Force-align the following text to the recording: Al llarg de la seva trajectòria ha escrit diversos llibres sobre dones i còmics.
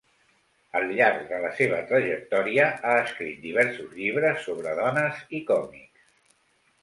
Al 0.77 0.85
llarg 0.99 1.19
de 1.31 1.41
la 1.41 1.49
seva 1.57 1.81
trajectòria 1.91 2.63
ha 2.71 2.95
escrit 3.01 3.37
diversos 3.43 3.93
llibres 3.99 4.41
sobre 4.49 4.75
dones 4.81 5.19
i 5.41 5.45
còmics. 5.51 6.09